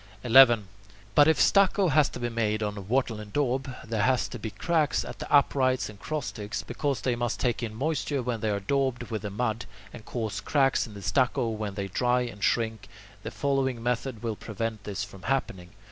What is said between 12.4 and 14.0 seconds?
shrink, the following